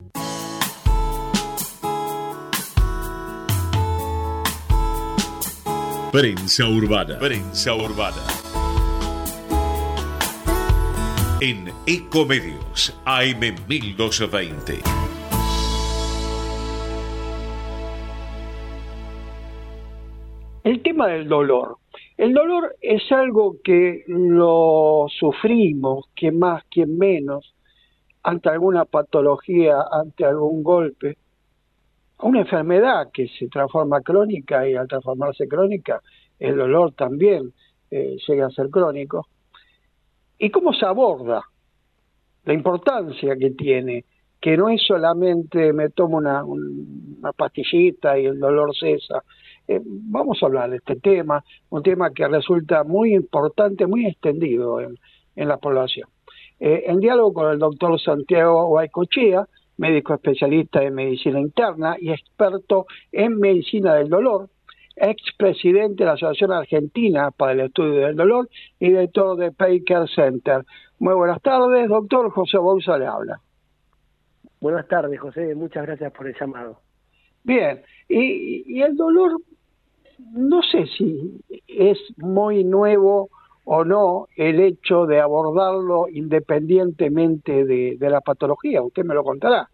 [6.12, 7.18] Prensa Urbana.
[7.18, 8.22] Prensa Urbana.
[11.40, 14.82] En Ecomedios, AM 1220.
[20.64, 21.81] El tema del dolor.
[22.22, 27.52] El dolor es algo que lo sufrimos, que más, que menos,
[28.22, 31.16] ante alguna patología, ante algún golpe,
[32.20, 36.00] una enfermedad que se transforma crónica y al transformarse crónica,
[36.38, 37.52] el dolor también
[37.90, 39.26] eh, llega a ser crónico.
[40.38, 41.42] ¿Y cómo se aborda?
[42.44, 44.04] La importancia que tiene,
[44.40, 49.24] que no es solamente me tomo una, un- una pastillita y el dolor cesa.
[49.68, 54.80] Eh, vamos a hablar de este tema, un tema que resulta muy importante, muy extendido
[54.80, 54.98] en,
[55.36, 56.08] en la población.
[56.60, 59.46] Eh, en diálogo con el doctor Santiago Guaycochea,
[59.78, 64.48] médico especialista en medicina interna y experto en medicina del dolor,
[64.94, 68.48] expresidente de la Asociación Argentina para el Estudio del Dolor
[68.78, 70.64] y director de Paycare Center.
[70.98, 73.40] Muy buenas tardes, doctor José Bouza le habla.
[74.60, 76.78] Buenas tardes, José, muchas gracias por el llamado.
[77.42, 79.32] Bien, y, y el dolor,
[80.32, 83.30] no sé si es muy nuevo
[83.64, 89.68] o no el hecho de abordarlo independientemente de, la patología, usted me lo contará.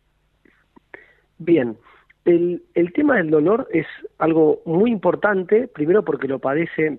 [1.39, 1.77] Bien,
[2.25, 3.87] el, el tema del dolor es
[4.19, 6.99] algo muy importante, primero porque lo padece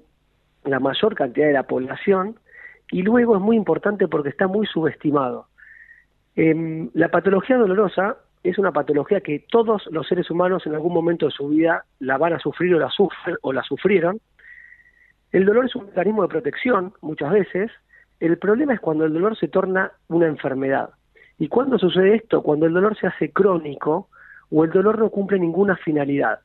[0.64, 2.40] la mayor cantidad de la población
[2.92, 5.48] y luego es muy importante porque está muy subestimado.
[6.36, 11.26] Em, la patología dolorosa es una patología que todos los seres humanos en algún momento
[11.26, 14.20] de su vida la van a sufrir o la sufren o la sufrieron.
[15.32, 17.72] El dolor es un mecanismo de protección muchas veces.
[18.20, 20.90] El problema es cuando el dolor se torna una enfermedad.
[21.38, 22.42] ¿Y cuándo sucede esto?
[22.42, 24.10] Cuando el dolor se hace crónico
[24.50, 26.40] o el dolor no cumple ninguna finalidad.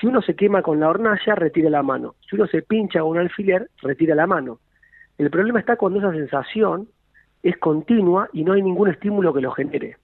[0.00, 2.14] Si uno se quema con la hornalla, retira la mano.
[2.28, 4.58] Si uno se pincha con un alfiler, retira la mano.
[5.18, 6.88] El problema está cuando esa sensación
[7.42, 9.96] es continua y no hay ningún estímulo que lo genere.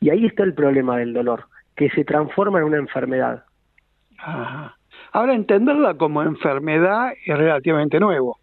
[0.00, 1.44] Y ahí está el problema del dolor,
[1.76, 3.44] que se transforma en una enfermedad.
[4.18, 4.76] Ajá.
[5.12, 8.38] Ahora, entenderla como enfermedad es relativamente nuevo.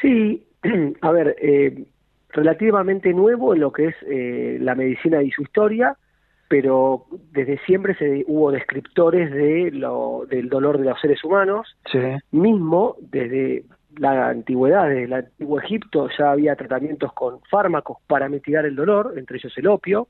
[0.00, 0.46] Sí,
[1.00, 1.84] a ver, eh,
[2.30, 5.96] relativamente nuevo en lo que es eh, la medicina y su historia,
[6.48, 11.76] pero desde siempre se hubo descriptores de lo, del dolor de los seres humanos.
[11.90, 11.98] Sí.
[12.30, 13.64] Mismo desde
[13.98, 19.14] la antigüedad, desde el antiguo Egipto, ya había tratamientos con fármacos para mitigar el dolor,
[19.16, 20.08] entre ellos el opio.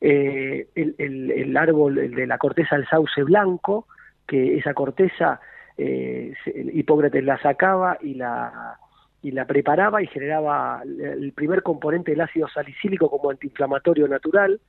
[0.00, 3.86] Eh, el, el, árbol de la corteza del sauce blanco,
[4.26, 5.40] que esa corteza
[5.78, 8.78] eh, Hipócrates la sacaba y la
[9.22, 14.60] y la preparaba y generaba el primer componente del ácido salicílico como antiinflamatorio natural.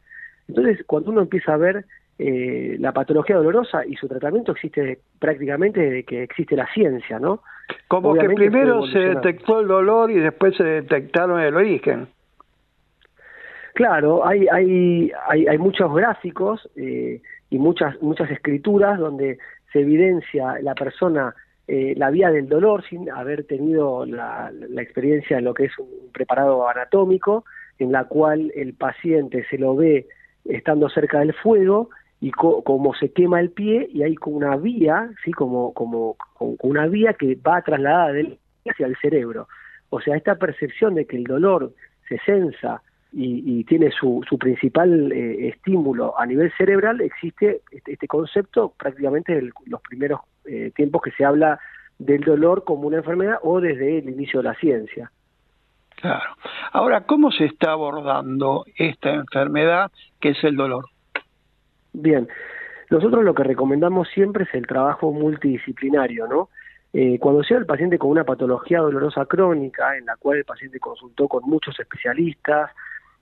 [0.48, 1.86] Entonces, cuando uno empieza a ver
[2.18, 7.42] eh, la patología dolorosa y su tratamiento existe prácticamente desde que existe la ciencia, ¿no?
[7.88, 12.08] Como Obviamente que primero se detectó el dolor y después se detectaron el origen.
[13.74, 19.38] Claro, hay, hay, hay, hay muchos gráficos eh, y muchas, muchas escrituras donde
[19.74, 21.36] se evidencia la persona
[21.68, 25.78] eh, la vía del dolor sin haber tenido la, la experiencia de lo que es
[25.78, 27.44] un preparado anatómico,
[27.80, 30.08] en la cual el paciente se lo ve
[30.46, 31.90] estando cerca del fuego
[32.22, 36.16] y co como se quema el pie y hay como una vía, sí, como como,
[36.40, 39.48] una vía que va trasladada del hacia el cerebro.
[39.90, 41.74] O sea, esta percepción de que el dolor
[42.10, 42.82] se sensa
[43.18, 49.38] y, tiene su, su principal eh, estímulo a nivel cerebral, existe este, este concepto prácticamente
[49.38, 51.58] en los primeros eh, tiempos que se habla
[51.98, 55.12] del dolor como una enfermedad o desde el inicio de la ciencia.
[55.96, 56.36] Claro.
[56.74, 60.86] Ahora, ¿cómo se está abordando esta enfermedad que es el dolor?
[61.98, 62.28] Bien,
[62.90, 66.50] nosotros lo que recomendamos siempre es el trabajo multidisciplinario, ¿no?
[66.92, 70.80] Eh, cuando llega el paciente con una patología dolorosa crónica, en la cual el paciente
[70.80, 72.72] consultó con muchos especialistas,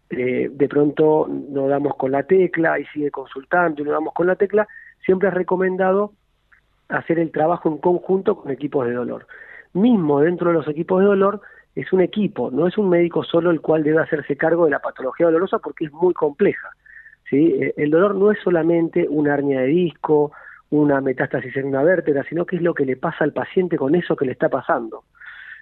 [0.09, 4.27] eh, de pronto no damos con la tecla y sigue consultando y no damos con
[4.27, 4.67] la tecla,
[5.05, 6.13] siempre es recomendado
[6.89, 9.27] hacer el trabajo en conjunto con equipos de dolor.
[9.73, 11.41] Mismo dentro de los equipos de dolor
[11.75, 14.79] es un equipo, no es un médico solo el cual debe hacerse cargo de la
[14.79, 16.69] patología dolorosa porque es muy compleja.
[17.33, 17.55] ¿Sí?
[17.59, 20.31] Eh, el dolor no es solamente una hernia de disco,
[20.69, 23.95] una metástasis en una vértebra, sino que es lo que le pasa al paciente con
[23.95, 25.03] eso que le está pasando,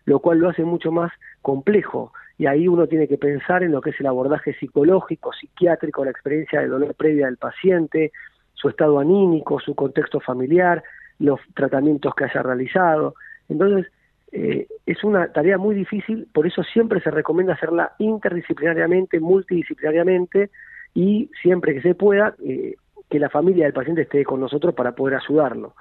[0.05, 1.11] lo cual lo hace mucho más
[1.41, 2.13] complejo.
[2.37, 6.11] Y ahí uno tiene que pensar en lo que es el abordaje psicológico, psiquiátrico, la
[6.11, 8.11] experiencia de dolor previa del paciente,
[8.53, 10.83] su estado anímico, su contexto familiar,
[11.19, 13.15] los tratamientos que haya realizado.
[13.47, 13.91] Entonces,
[14.31, 20.49] eh, es una tarea muy difícil, por eso siempre se recomienda hacerla interdisciplinariamente, multidisciplinariamente
[20.93, 22.75] y siempre que se pueda, eh,
[23.09, 25.73] que la familia del paciente esté con nosotros para poder ayudarlo.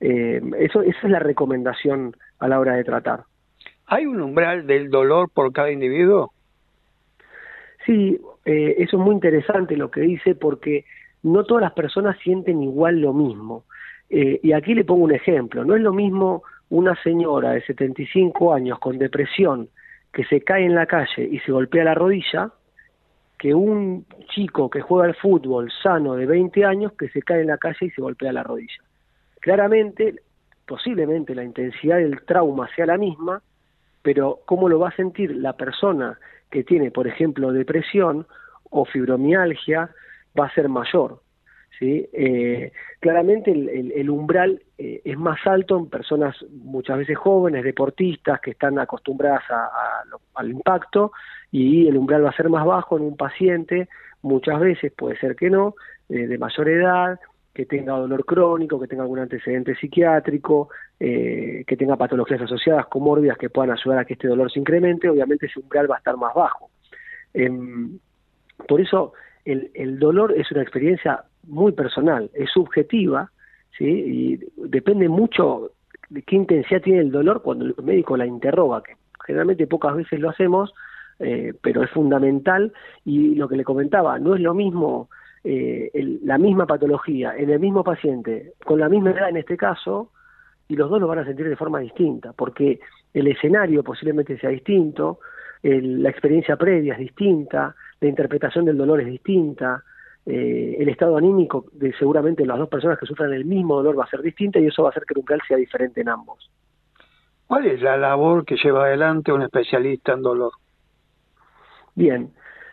[0.00, 3.24] Eh, eso, esa es la recomendación a la hora de tratar.
[3.86, 6.32] ¿Hay un umbral del dolor por cada individuo?
[7.86, 10.84] Sí, eh, eso es muy interesante lo que dice porque
[11.22, 13.64] no todas las personas sienten igual lo mismo.
[14.10, 18.54] Eh, y aquí le pongo un ejemplo, no es lo mismo una señora de 75
[18.54, 19.68] años con depresión
[20.12, 22.50] que se cae en la calle y se golpea la rodilla,
[23.44, 27.48] que un chico que juega al fútbol sano de 20 años que se cae en
[27.48, 28.82] la calle y se golpea la rodilla.
[29.38, 30.14] Claramente,
[30.66, 33.42] posiblemente la intensidad del trauma sea la misma,
[34.00, 36.18] pero cómo lo va a sentir la persona
[36.50, 38.26] que tiene, por ejemplo, depresión
[38.70, 39.90] o fibromialgia
[40.40, 41.20] va a ser mayor.
[41.78, 42.08] ¿Sí?
[42.12, 48.52] Eh, claramente el, umbral eh, es más alto en personas muchas veces jóvenes, deportistas, que
[48.52, 49.70] están acostumbradas a,
[50.34, 51.12] al impacto,
[51.50, 53.88] y el umbral va a ser más bajo en un paciente,
[54.22, 55.74] muchas veces puede ser que no,
[56.08, 57.20] eh, de mayor edad,
[57.52, 63.38] que tenga dolor crónico, que tenga algún antecedente psiquiátrico, eh, que tenga patologías asociadas comórbidas
[63.38, 66.16] que puedan ayudar a que este dolor se incremente, obviamente ese umbral va a estar
[66.16, 66.70] más bajo.
[67.32, 67.98] Em,
[68.66, 69.12] por eso
[69.44, 73.30] el dolor es una experiencia muy personal, es subjetiva,
[73.76, 73.84] ¿sí?
[73.86, 75.70] y depende mucho
[76.10, 78.94] de qué intensidad tiene el dolor cuando el médico la interroga, que
[79.26, 80.72] generalmente pocas veces lo hacemos,
[81.18, 82.72] eh, pero es fundamental
[83.04, 85.08] y lo que le comentaba, no es lo mismo
[85.46, 89.58] eh, el- la misma patología en el mismo paciente, con la misma edad en este
[89.58, 90.10] caso,
[90.68, 92.80] y los dos lo van a sentir de forma distinta, porque
[93.12, 95.18] el escenario posiblemente sea distinto,
[95.62, 99.82] el- la experiencia previa es distinta, la interpretación del dolor es distinta,
[100.26, 104.04] eh, el estado anímico de seguramente las dos personas que sufran el mismo dolor va
[104.04, 106.50] a ser distinta y eso va a hacer que el umbral sea diferente en ambos.
[107.46, 110.52] ¿Cuál es la labor que lleva adelante un especialista en dolor?
[111.94, 112.30] Bien,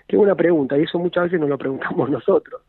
[0.07, 2.61] qué buena pregunta, y eso muchas veces nos lo preguntamos nosotros.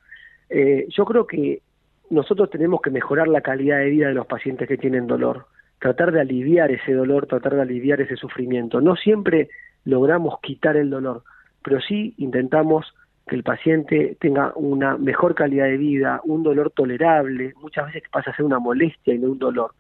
[0.49, 1.63] Eh, yo creo que
[2.11, 5.47] nosotros tenemos que mejorar la calidad de vida de los pacientes que tienen dolor,
[5.79, 8.81] tratar de aliviar ese dolor, tratar de aliviar ese sufrimiento.
[8.81, 9.49] No siempre
[9.85, 11.23] logramos quitar el dolor,
[11.63, 12.93] pero sí intentamos
[13.27, 18.31] que el paciente tenga una mejor calidad de vida, un dolor tolerable, muchas veces pasa
[18.31, 19.73] a ser una molestia y no un dolor.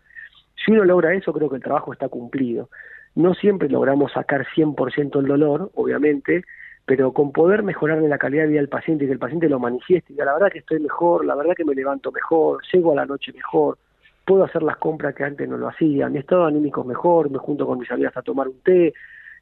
[0.64, 2.68] Si uno logra eso, creo que el trabajo está cumplido.
[3.14, 6.44] No siempre logramos sacar 100% el dolor, obviamente,
[6.86, 10.12] pero con poder mejorarle la calidad de vida del paciente que el paciente lo manifieste,
[10.12, 13.06] diga, la verdad que estoy mejor, la verdad que me levanto mejor, llego a la
[13.06, 13.78] noche mejor,
[14.24, 17.38] puedo hacer las compras que antes no lo hacía, mi estado anímico es mejor, me
[17.38, 18.92] junto con mis amigas a tomar un té,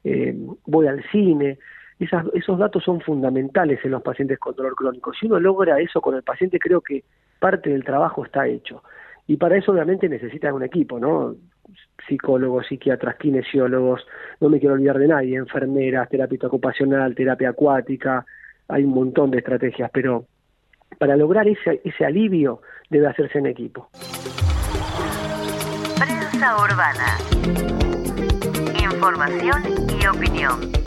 [0.03, 0.35] eh,
[0.65, 1.59] voy al cine.
[2.01, 5.13] Esos datos son fundamentales en los pacientes con dolor crónico.
[5.13, 7.03] Si uno logra eso con el paciente, creo que
[7.39, 8.83] parte del trabajo está hecho.
[9.27, 11.35] Y para eso obviamente necesitas un equipo, ¿no?
[12.07, 14.05] Psicólogos, psiquiatras, kinesiólogos,
[14.39, 18.25] no me quiero olvidar de nadie, enfermeras, terapia ocupacional, terapia acuática,
[18.67, 20.25] hay un montón de estrategias, pero
[20.97, 23.89] para lograr ese, ese alivio debe hacerse en equipo.
[25.97, 27.17] Prensa urbana.
[28.81, 29.61] Información
[30.01, 30.80] y opinión.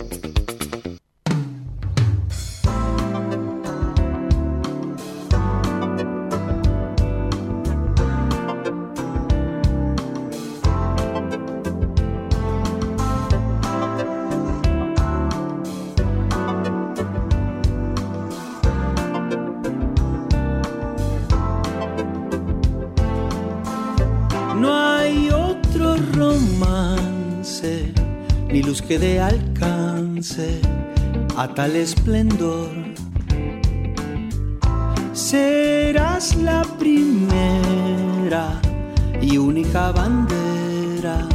[28.49, 30.61] Ni luz que dé alcance
[31.37, 32.71] a tal esplendor.
[35.13, 38.61] Serás la primera
[39.21, 41.27] y única bandera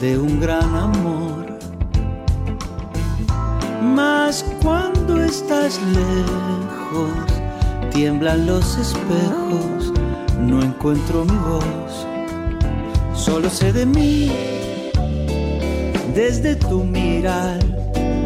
[0.00, 1.46] de un gran amor.
[3.82, 7.28] Mas cuando estás lejos,
[7.92, 9.92] tiemblan los espejos,
[10.38, 12.11] no encuentro mi voz.
[13.24, 14.32] Solo sé de mí,
[16.12, 17.60] desde tu mirar,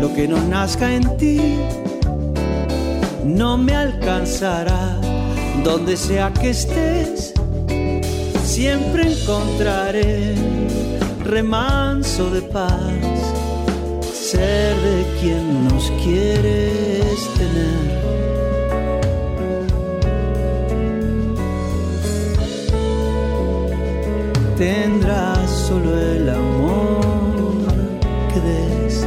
[0.01, 1.59] lo que no nazca en ti,
[3.23, 4.99] no me alcanzará.
[5.63, 7.35] Donde sea que estés,
[8.43, 10.35] siempre encontraré
[11.25, 12.71] remanso de paz,
[14.15, 18.36] ser de quien nos quieres tener.
[24.57, 27.67] Tendrás solo el amor
[28.33, 29.07] que des.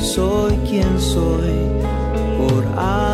[0.00, 1.68] Soy quien soy
[2.38, 3.05] por amarte.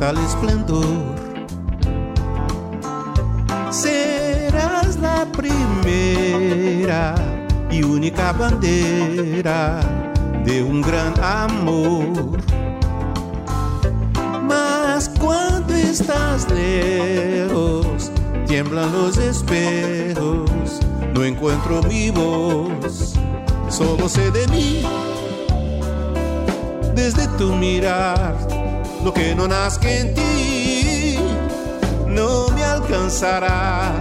[0.00, 0.82] Tal esplendor.
[3.70, 7.14] Serás la primera
[7.70, 9.80] y única bandera
[10.42, 12.38] de un gran amor.
[14.42, 18.10] Mas cuando estás lejos,
[18.46, 20.80] tiemblan los espejos,
[21.14, 23.16] no encuentro mi voz,
[23.68, 24.82] solo sé de mí.
[26.94, 28.59] Desde tu mirar,
[29.04, 31.18] lo que no nazca en ti,
[32.06, 33.92] no me alcanzará.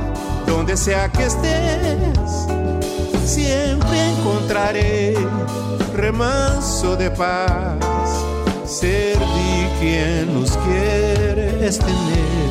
[0.45, 2.47] Donde sea que estés,
[3.25, 5.15] siempre encontraré
[5.95, 7.77] remanso de paz.
[8.65, 12.49] Ser de quien nos quiere es tener.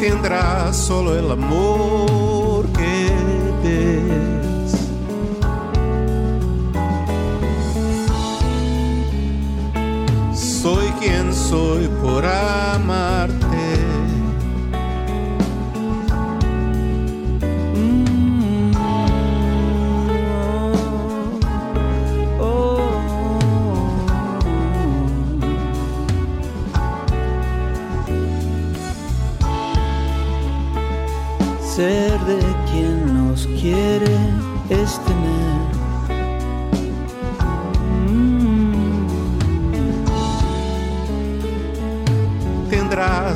[0.00, 3.10] Tendrá solo el amor que
[3.62, 4.35] des.
[11.06, 13.36] Soy quien soy por amarte.
[31.62, 32.40] Ser de
[32.70, 34.16] quien nos quiere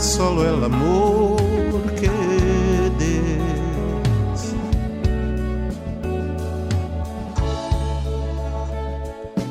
[0.01, 1.37] solo el amor
[2.01, 2.09] que
[2.99, 4.55] des.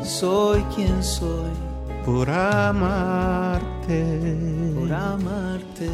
[0.03, 1.51] Soy quien soy
[2.05, 4.05] por amarte.
[4.75, 5.89] por amarte.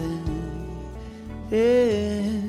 [1.52, 2.42] Eh.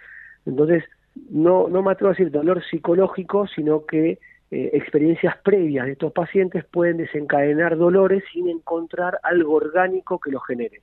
[0.46, 0.84] Entonces,
[1.32, 4.20] no, no me atrevo a decir dolor psicológico, sino que
[4.54, 10.40] eh, experiencias previas de estos pacientes pueden desencadenar dolores sin encontrar algo orgánico que lo
[10.42, 10.82] genere,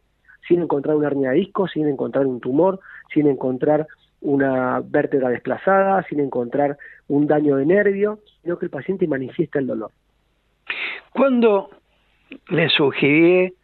[0.48, 2.80] sin encontrar una hernia de disco, sin encontrar un tumor,
[3.14, 3.86] sin encontrar
[4.22, 9.68] una vértebra desplazada, sin encontrar un daño de nervio, sino que el paciente manifiesta el
[9.68, 9.92] dolor.
[11.12, 11.70] Cuando
[12.48, 13.54] le sugerí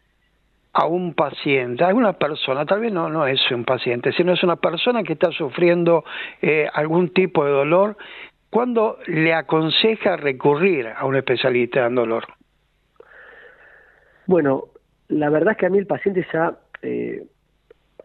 [0.71, 4.41] a un paciente, a una persona, tal vez no, no es un paciente, sino es
[4.41, 6.05] una persona que está sufriendo
[6.41, 7.97] eh, algún tipo de dolor,
[8.57, 12.23] cuando le aconseja recurrir a un especialista en dolor?
[14.25, 14.69] Bueno,
[15.09, 17.23] la verdad es que a mí el paciente ya eh,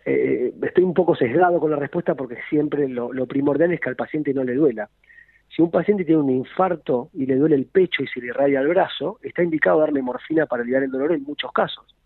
[0.05, 3.89] eh, estoy un poco sesgado con la respuesta porque siempre lo, lo primordial es que
[3.89, 4.91] al paciente no le duela.
[5.49, 8.61] Si un paciente tiene un infarto y le duele el pecho y se le irradia
[8.61, 11.97] el brazo, está indicado darle morfina para aliviar el dolor en muchos casos.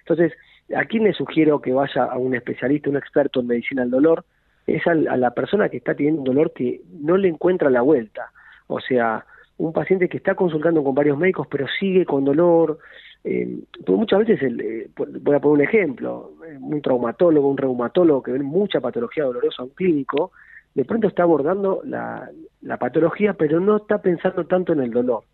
[0.00, 0.32] Entonces,
[0.76, 4.24] ¿a quién le sugiero que vaya a un especialista, un experto en medicina del dolor?
[4.66, 8.32] Es a la persona que está teniendo un dolor que no le encuentra la vuelta.
[8.66, 9.24] O sea,
[9.58, 12.78] un paciente que está consultando con varios médicos pero sigue con dolor.
[13.24, 17.56] Eh, porque muchas veces, el, eh, voy a poner un ejemplo, eh, un traumatólogo, un
[17.56, 20.30] reumatólogo que ve mucha patología dolorosa un clínico,
[20.74, 22.30] de pronto está abordando la,
[22.78, 25.24] patología pero no está pensando tanto en el dolor.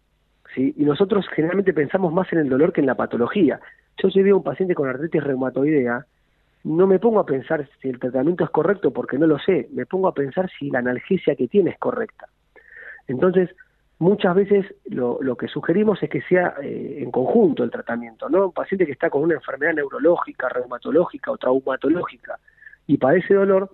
[0.55, 0.72] ¿sí?
[0.78, 3.61] Y nosotros generalmente pensamos más en el dolor que en la patología.
[3.99, 6.07] Yo veo a un paciente con artritis reumatoidea,
[6.64, 9.86] no me pongo a pensar si el tratamiento es correcto porque no lo sé, me
[9.86, 12.28] pongo a pensar si la analgesia que tiene es correcta.
[13.08, 13.50] Entonces,
[13.98, 18.46] muchas veces lo, que sugerimos es que sea eh, en conjunto el tratamiento, ¿no?
[18.46, 22.38] Un paciente que está con una enfermedad neurológica, reumatológica o traumatológica
[22.86, 23.70] y padece dolor,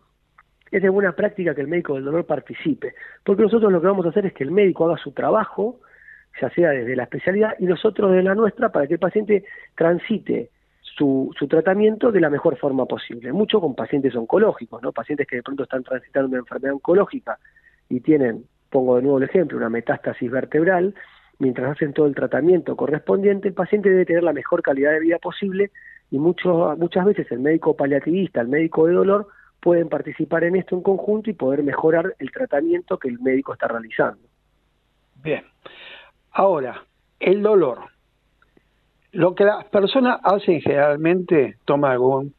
[0.70, 4.04] es de buena práctica que el médico del dolor participe, porque nosotros lo que vamos
[4.06, 5.80] a hacer es que el médico haga su trabajo,
[6.40, 10.50] ya sea desde la especialidad y nosotros de la nuestra, para que el paciente transite
[10.98, 13.32] su, su tratamiento de la mejor forma posible.
[13.32, 14.92] Mucho con pacientes oncológicos, ¿no?
[14.92, 17.38] Pacientes que de pronto están transitando una enfermedad oncológica
[17.88, 20.94] y tienen, pongo de nuevo el ejemplo, una metástasis vertebral,
[21.38, 25.18] mientras hacen todo el tratamiento correspondiente, el paciente debe tener la mejor calidad de vida
[25.18, 25.70] posible
[26.10, 29.28] y mucho, muchas veces el médico paliativista, el médico de dolor,
[29.60, 33.68] pueden participar en esto en conjunto y poder mejorar el tratamiento que el médico está
[33.68, 34.26] realizando.
[35.22, 35.44] Bien.
[36.32, 36.84] Ahora,
[37.20, 37.97] el dolor.
[39.18, 42.34] Lo que las personas hacen generalmente, toma algún,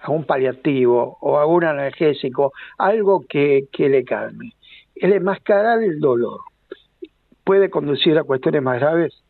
[0.00, 4.54] algún paliativo o algún analgésico, algo que, que le calme.
[4.94, 6.40] El enmascarar el dolor
[7.44, 9.22] puede conducir a cuestiones más graves.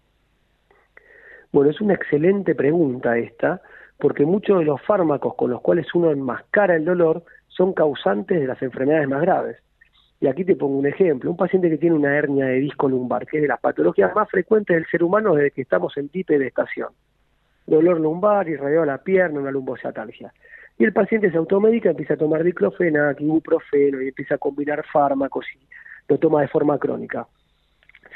[1.51, 3.61] Bueno, es una excelente pregunta esta,
[3.99, 8.47] porque muchos de los fármacos con los cuales uno enmascara el dolor son causantes de
[8.47, 9.57] las enfermedades más graves.
[10.21, 13.27] Y aquí te pongo un ejemplo, un paciente que tiene una hernia de disco lumbar,
[13.27, 16.89] que es de las patologías más frecuentes del ser humano desde que estamos en estación.
[17.67, 20.33] Dolor lumbar, irradiado a la pierna, una lumbociatalgia.
[20.77, 25.47] Y el paciente se automedica, empieza a tomar diclofenac, ibuprofeno y empieza a combinar fármacos
[25.55, 25.61] y
[26.09, 27.27] lo toma de forma crónica.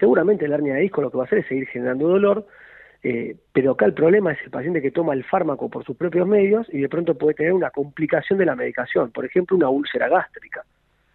[0.00, 2.46] Seguramente la hernia de disco lo que va a hacer es seguir generando dolor,
[3.04, 6.26] eh, pero acá el problema es el paciente que toma el fármaco por sus propios
[6.26, 10.08] medios y de pronto puede tener una complicación de la medicación, por ejemplo una úlcera
[10.08, 10.64] gástrica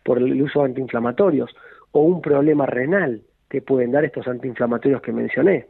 [0.08, 1.54] por el uso de antiinflamatorios
[1.92, 5.66] o un problema renal que pueden dar estos antiinflamatorios que mencioné.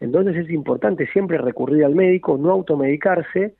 [0.00, 3.54] Entonces es importante siempre recurrir al médico, no automedicarse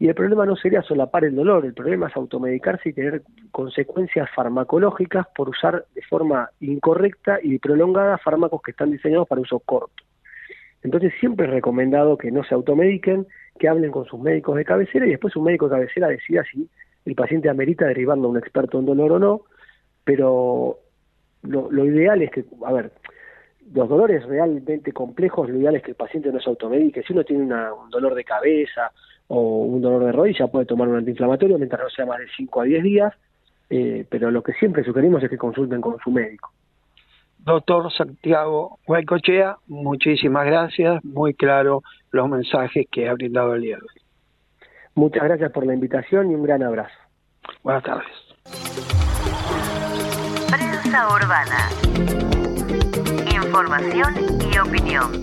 [0.00, 4.28] y el problema no sería solapar el dolor, el problema es automedicarse y tener consecuencias
[4.34, 10.02] farmacológicas por usar de forma incorrecta y prolongada fármacos que están diseñados para uso corto.
[10.82, 13.24] Entonces siempre es recomendado que no se automediquen,
[13.56, 16.68] que hablen con sus médicos de cabecera y después un médico de cabecera decida si
[17.04, 19.42] el paciente amerita derivando a un experto en dolor o no,
[20.04, 20.78] pero
[21.42, 22.92] lo, lo ideal es que, a ver,
[23.72, 27.02] los dolores realmente complejos, lo ideal es que el paciente no se automedique.
[27.02, 28.90] Si uno tiene una, un dolor de cabeza
[29.28, 32.60] o un dolor de rodilla, puede tomar un antiinflamatorio mientras no sea más de 5
[32.60, 33.14] a 10 días,
[33.70, 36.52] eh, pero lo que siempre sugerimos es que consulten con su médico.
[37.38, 43.82] Doctor Santiago Huaycochea, muchísimas gracias, muy claro los mensajes que ha brindado el día de
[43.82, 44.02] hoy.
[44.94, 46.98] Muchas gracias por la invitación y un gran abrazo.
[47.62, 48.99] Buenas tardes.
[50.92, 51.70] Urbana.
[53.32, 54.12] Información
[54.52, 55.22] y opinión.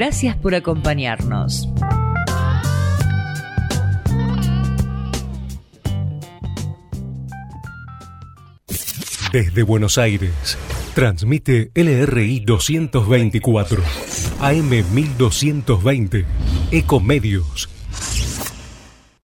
[0.00, 1.68] Gracias por acompañarnos.
[9.30, 10.56] Desde Buenos Aires,
[10.94, 13.82] transmite LRI 224,
[14.40, 16.24] AM 1220,
[16.70, 17.68] Ecomedios